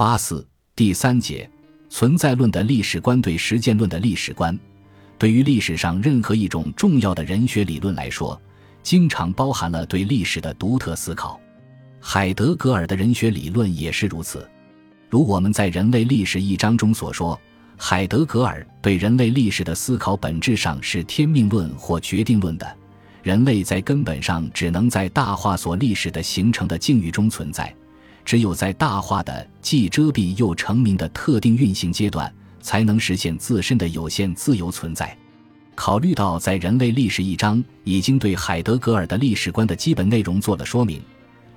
[0.00, 1.46] 八四第三节，
[1.90, 4.58] 存在论的历史观对实践论的历史观。
[5.18, 8.40] 对于历史上任何一种重要的人学理论来说，
[8.82, 11.38] 经常包含了对历史的独特思考。
[12.00, 14.48] 海德格尔的人学理论也是如此。
[15.10, 17.38] 如我们在人类历史一章中所说，
[17.76, 22.66] 海德格尔对人类历史的思考本质上是天命论或决定论的。
[23.22, 27.76] 人类在根本上只能在大化所历史的形成的境遇中存在，
[28.30, 32.32] 只有在大化的既遮蔽又成名的特定运行阶段。
[32.60, 35.16] 才能实现自身的有限自由存在。
[35.74, 41.02] 考虑到在人类历史一章已经对海德格尔的历史观的基本内容做了说明，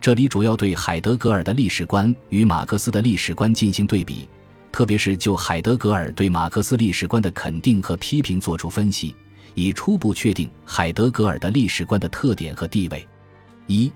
[0.00, 4.26] 这里主要对海德格尔的历史观与马克思的历史观进行对比，
[4.72, 9.14] 特别是就海德格尔对马克思历史观的肯定和批评作出分析，
[9.54, 13.06] 以初步确定海德格尔的历史观的特点和地位。
[13.66, 13.92] 一、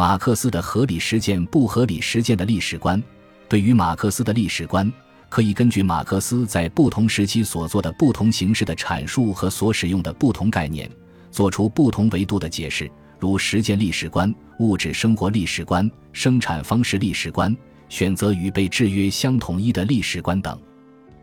[0.00, 3.02] 马克思的合理实践不合理实践的历史观，
[3.50, 4.90] 对于马克思的历史观。
[5.28, 10.90] 可以根据马克思在不同时期所做的不同形式的阐述和所使用的不同概念，
[11.30, 17.54] 做出不同维度的解释，如实践历史观、物质生活历史观、生产方式历史观、
[17.90, 20.58] 选择与被制约相统一的历史观等。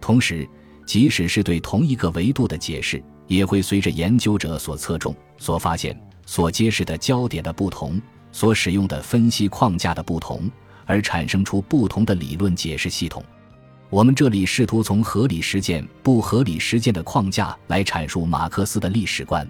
[0.00, 0.44] 同时，
[0.84, 8.02] 即使是对同一个维度的解释，也会随着研究者所侧重、所发现、所揭示的焦点的不同，
[8.34, 10.50] 所使用的分析框架的不同，
[10.86, 13.24] 而产生出不同的理论解释系统。
[13.88, 19.48] 我们这里试图从合理实践、不合理实践的框架来阐述马克思的历史观。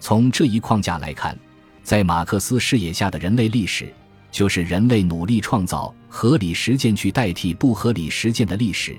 [0.00, 1.34] 从这一框架来看，
[1.82, 3.90] 在马克思视野下的人类历史，
[4.30, 8.94] 就是人类努力创造合理实践去代替不合理实践的历史，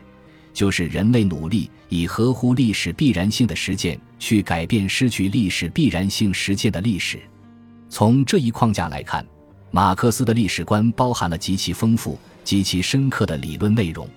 [0.52, 7.20] 就是人类努力以合乎历史必然性的实践去改变失去历史必然性实践的历史。
[7.92, 9.24] 从这一框架来看，
[9.70, 14.08] 马克思的历史观包含了极其丰富、极其深刻的理论内容。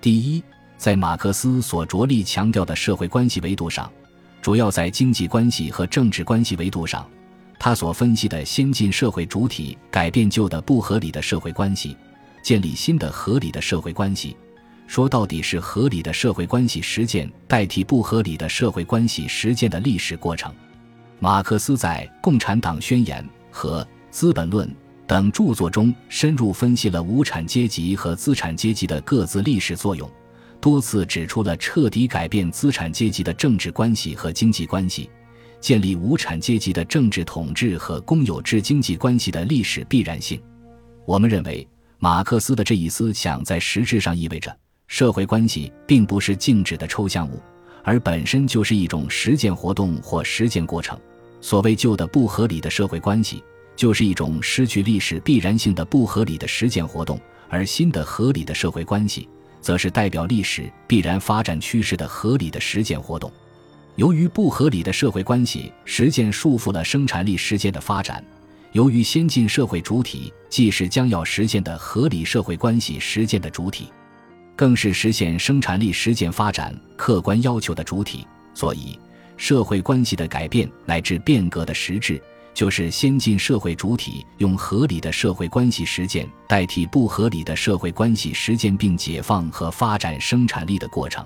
[0.00, 0.40] 第一，
[0.76, 3.90] 在马克思所着力强调的社会关系维度上，
[4.40, 7.10] 主要在经济关系和政治关系维度上，
[7.58, 11.96] 他所分析的先进社会主体改变旧的不合理的社会关系，
[12.40, 14.36] 建立新的合理的社会关系，
[14.86, 20.54] 说到底是合理的社会关系实践代替不合理的社会关系实践的历史过程。
[21.20, 24.68] 马克思在《共产党宣言》和《资本论》。
[25.06, 30.06] 等著作中深入分析了无产阶级和资产阶级的各自历史作用，
[30.60, 35.08] 多次指出了彻底改变资产阶级的政治关系和经济关系，
[35.62, 40.38] 建立无产阶级的政治统治和公有制经济关系的历史必然性。
[41.06, 41.66] 我们认为，
[41.98, 44.54] 马克思的这一思想在实质上意味着，
[44.88, 47.40] 社会关系并不是静止的抽象物，
[47.82, 51.00] 而本身就是一种实践活动或实践过程。
[51.40, 53.42] 所谓旧的不合理的社会关系。
[53.76, 57.16] 就是一种失去历史必然性的不合理的实践活动，
[57.48, 59.28] 而新的合理的社会关系，
[59.60, 63.30] 则是代表历史必然发展趋势的合理的实践活动。
[63.94, 68.24] 由于不合理的社会关系实践束缚了生产力实践的发展，
[68.72, 73.92] 由于先进社会主体既是将要实现的合理社会关系实践的主体，
[74.56, 78.98] 更是实现生产力实践发展客观要求的主体，所以
[79.38, 82.22] 社会关系的改变乃至变革的实质。
[82.54, 91.24] 就是先进社会主体用合理的社会关系实践代替不合理的社会关系实践，并解放和发展生产力的过程。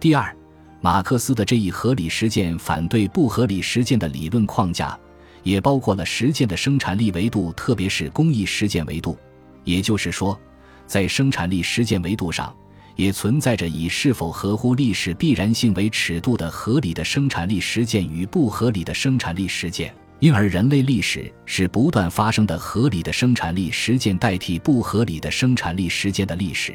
[0.00, 0.34] 第二，
[0.80, 4.98] 马克思的这一合理实践反对不合理实践的理论框架，
[5.42, 9.18] 也包括了实践的生产力维度，特别是工艺实践维度。
[9.64, 10.38] 也就是说，
[10.86, 12.56] 在生产力实践维度上，
[12.96, 19.94] 也存在着以是否合乎历史必然性为尺度的合理的生产力实践与不合理的生产力实践。
[20.20, 26.74] 因而，人类历史是不断发生的合理的生产力实践代替不合理的生产力实践的历史。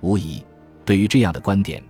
[0.00, 0.42] 无疑，
[0.84, 1.82] 对于这样的观点，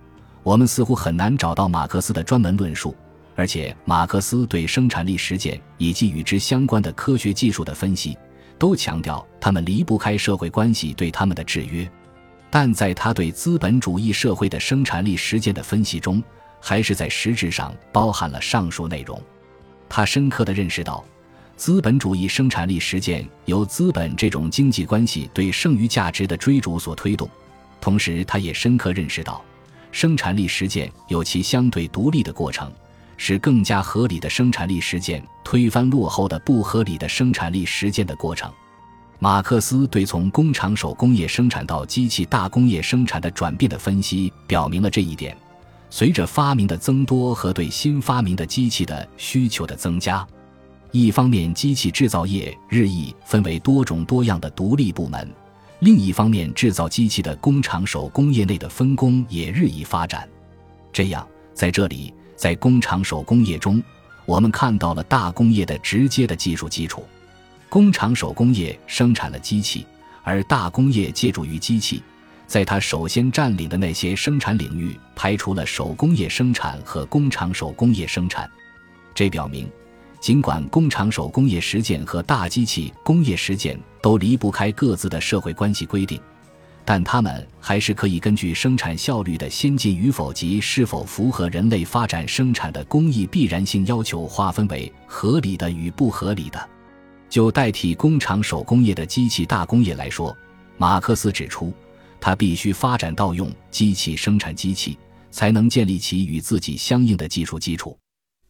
[0.43, 2.95] 我们似乎很难找到马克思的专门论述。
[3.35, 8.17] 而且，马克思对生产力实践以及与之相关的科学技术的分析，
[8.59, 11.89] 都强调他们离不开社会关系对他们的制约。
[12.51, 16.21] 但在他对资本主义社会的生产力实践的分析中，
[16.59, 19.19] 还是在实质上包含了上述内容。
[19.87, 21.03] 他深刻地认识到，
[21.55, 27.29] 资本主义生产力实践由资本这种经济关系对剩余价值的追逐所推动，
[27.79, 29.41] 同时，他也深刻认识到，
[29.93, 32.69] 生产力实践有其相对独立的过程，
[33.15, 38.51] 是更加合理的生产力实践推翻落后的不合理的生产力实践的过程。
[39.23, 45.37] 马克思对从工厂手工业生产到机器大工业生产的转变的分析，表明了这一点。
[45.91, 50.27] 随着发明的增多和对新发明的机器的需求的增加，
[50.89, 55.31] 一方面，机器制造业日益分为多种多样的独立部门，
[55.81, 60.27] 另一方面，制造机器的工厂手工业内的分工也日益发展。
[60.91, 63.83] 这样，在这里，在工厂手工业中，
[64.25, 67.05] 我们看到了大工业的直接的技术基础。
[67.71, 69.87] 工厂手工业生产了机器，
[70.23, 72.03] 而大工业借助于机器。
[72.45, 78.51] 在它首先占领的那些生产领域，排除了手工业生产和工厂手工业生产。
[79.15, 79.71] 这表明，
[80.19, 86.19] 尽管工厂手工业实践和大机器工业实践都离不开各自的社会关系规定，
[86.83, 96.69] 但它们还是可以根据生产效率的先进与否及是否符合人类发展生产的工艺必然性要求，划分为合理的与不合理的。
[97.31, 100.37] 就代替工厂手工业的机器大工业来说，
[100.77, 101.73] 马克思指出。
[102.19, 104.95] 它必须发展到用机器生产机器，
[105.31, 107.97] 才能建立起与自己相应的技术基础。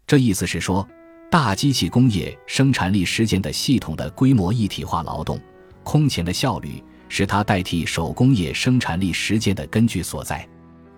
[0.06, 0.86] 这意思是说，
[1.30, 5.40] 大机器工业生产力实践的系统的规模一体化劳动
[5.84, 10.46] 空前的效率，是它代替手工业生产力实践的根据所在。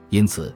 [0.09, 0.51] 因此，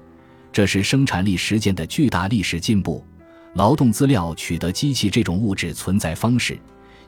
[0.52, 3.06] 这是生产力实践的巨大历史进步。
[3.54, 6.60] 劳动资料取得机器这种物质存在方式，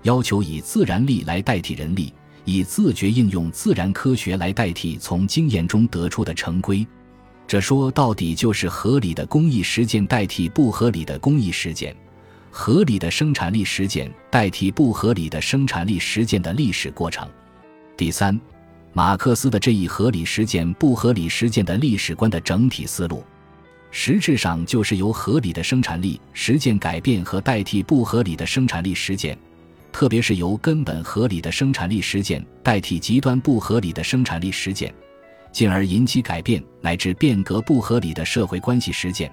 [0.04, 2.14] 要求以自然力来代替人力。
[2.46, 6.88] 以自觉应用自然科学来代替从经验中得出的成规，
[7.46, 11.96] 这说到底就是合理的工艺实践代替不合理的工艺实践，
[12.50, 17.28] 合理的生产力实践代替不合理的生产力实践的历史过程。
[17.96, 18.40] 第三，
[18.94, 23.24] 马克思的这一合理实践不合理实践的历史观的整体思路，
[23.92, 29.38] 实质上就是由合理的生产力实践改变和代替不合理的生产力实践。
[30.00, 34.94] 特别是由根本合理的生产力实践代替极端不合理的生产力实践，
[35.52, 39.30] 进而引起改变乃至变革不合理的社会关系实践，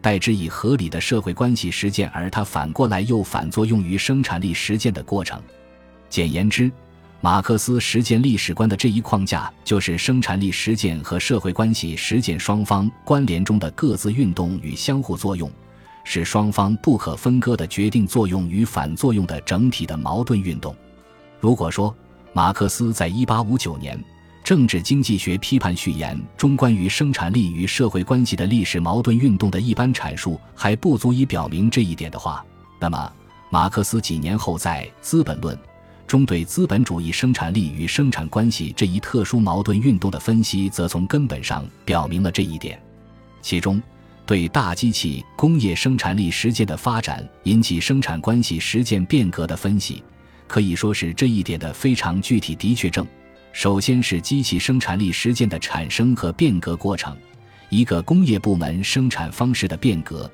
[0.00, 5.38] 代之以合理的社会关系实践，而它反过来又反作用于生产力实践的过程。
[6.08, 6.72] 简言之，
[7.20, 15.52] 马克思实践历史观的这一框架，就是生产力实践和社会关系实践双方关联中的各自运动与相互作用。
[16.08, 20.72] 是双方不可分割的决定作用与反作用的整体的矛盾运动。
[21.40, 21.92] 如果说
[22.32, 23.98] 马克思在一八五九年
[24.44, 32.44] 《政治经济学批判序言》中关于生产力与社会关系的历史矛盾运动的一般阐述还不足以表明这一点的话，
[32.78, 33.12] 那么
[33.50, 35.56] 马克思几年后在《资本论》
[36.06, 42.80] 中对资本主义生产力与生产关系这一特殊矛盾运动的分析，则从根本上表明了这一点，
[43.42, 43.82] 其中。
[44.26, 50.02] 对大机器工业生产力实践的发展引起生产关系实践变革的分析，
[50.48, 53.06] 可以说是这一点的非常具体的确证。
[53.52, 57.16] 首先是机器生产力实践的产生和变革过程。
[57.68, 60.30] 一个工业部门生产方式的变革，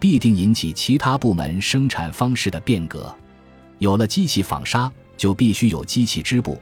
[0.00, 3.14] 必定引起其他部门生产方式的变革。
[3.78, 6.60] 有了机器纺纱，就必须有机器织布，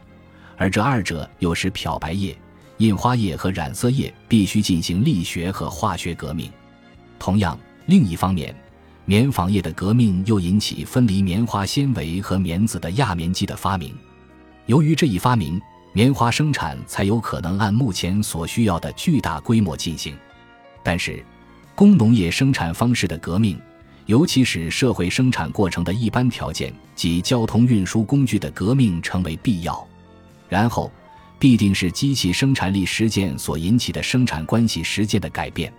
[0.57, 2.37] 而这二者又是漂白液、
[2.79, 6.51] 印花液和染色液必须进行力学和化学革命。
[7.23, 8.53] 同样，另一方面，
[9.05, 13.95] 棉纺业的革命又引起分离棉花纤维和棉子的轧棉机的发明。
[14.67, 20.17] 由于这一发明，棉花生产才有可能按目前所需要的巨大规模进行。
[20.83, 21.25] 但是，
[21.77, 23.57] 工农业生产方式的革命，
[24.07, 29.87] 尤其是社会生产过程的一般条件及交通运输工具的革命成为必要。
[30.49, 30.91] 然后，
[31.39, 35.73] 必定是机器生产力实践所引起的生产关系实践的改变。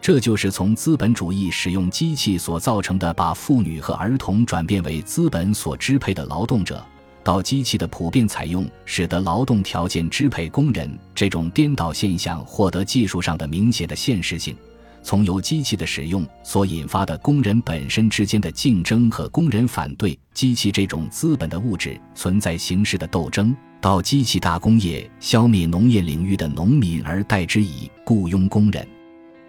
[0.00, 6.84] 这就是从资本主义使用机器所造成的，把妇女和儿童转变为资本所支配的劳动者，
[7.24, 14.54] 到机器的普遍采用，使得劳动条件支配工人这种颠倒现象获得技术上的明显的现实性；
[15.02, 28.86] 从由机器的使用所引发的工人本身之间的竞争和工人反对机器这种资本的物质存在形式的斗争，到机器大工业消灭农业领域的农民，而代之以雇佣工人。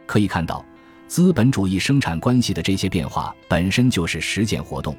[0.07, 0.65] 可以看到，
[1.07, 4.97] 资本主义生产关系的这些变化本身就是实践活动，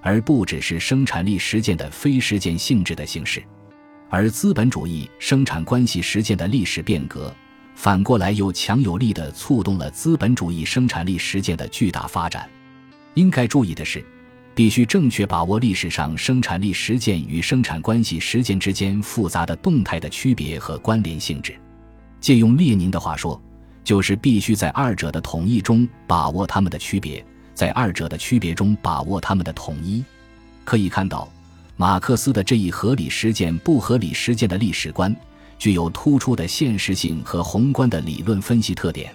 [0.00, 3.40] 而不只是生产力实践的非实践性质的形式。
[4.08, 7.34] 而资本主义生产关系实践的历史变革，
[7.74, 12.48] 反过来又强有力地促动了资本主义生产力实践的巨大发展。
[13.14, 14.04] 应该注意的是，
[14.54, 21.54] 必须正确把握历史上生产力实践与生产关系实践之间复杂的动态的区别和关联性质。
[22.20, 23.40] 借用列宁的话说。
[23.86, 27.24] 就是必须在二者的统一中把握它们的区别，
[27.54, 30.04] 在二者的区别中把握它们的统一。
[30.64, 31.32] 可以看到，
[31.76, 35.14] 马克思的这一合理实践不合理实践的历史观，
[35.56, 39.14] 具有突出的现实性和宏观的理论分析特点。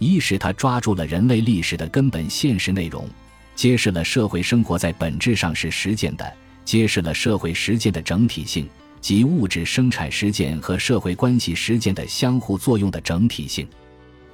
[0.00, 3.08] 一是他抓住了人类历史的根本现实内容，
[3.54, 6.32] 揭示了社会生活在本质上是实践的，
[6.64, 8.68] 揭示了社会实践的整体性，
[9.00, 13.64] 即物质生产实践和社会关系实践的相互作用的整体性。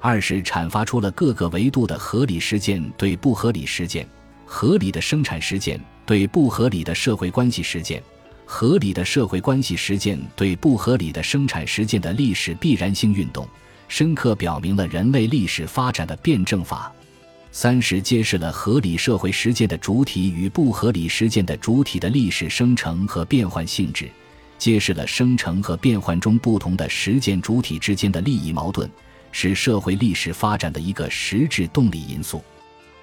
[0.01, 4.07] 二是阐发出了各个维度的合理实践对不合理实践、
[4.45, 8.01] 合理的生产实践对不合理的社会关系实践、
[8.45, 13.47] 合理的社会关系实践对不合理的生产实践的历史必然性运动，
[13.87, 16.91] 深刻表明了人类历史发展的辩证法。
[17.51, 24.09] 三是揭示了合理社会实践的主体与不合理实践的主体的历史生成和变换性质。
[24.57, 28.89] 揭示了生成和变换中不同的实践主体之间的利益矛盾，
[29.31, 32.43] 是社会历史发展的一个实质动力因素。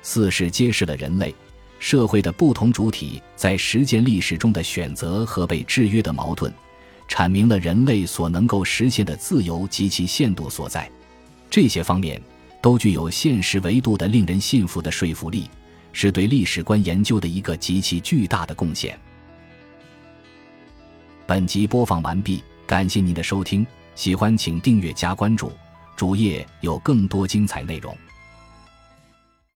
[0.03, 1.35] 四是揭示了人类
[1.79, 6.53] 社会的不同主体在实践历史中的选择和被制约的矛盾，
[7.09, 10.91] 阐明了人类所能够实现的自由及其限度所在。
[11.51, 12.21] 这些方面
[12.63, 15.51] 都具有现实维度的令人信服的说服力，
[15.93, 18.99] 是对历史观研究的一个极其巨大的贡献。
[21.27, 25.51] 本集播放完毕，感谢您的收听，喜欢请订阅加关注，
[25.97, 27.97] 主页有更多精彩内容。